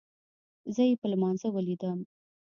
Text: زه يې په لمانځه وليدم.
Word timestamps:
زه 0.75 0.83
يې 0.89 0.95
په 1.01 1.07
لمانځه 1.11 1.47
وليدم. 1.51 1.99